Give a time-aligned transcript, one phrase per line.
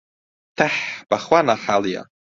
[0.57, 0.75] تەح،
[1.09, 2.03] بەخوا ناحاڵییە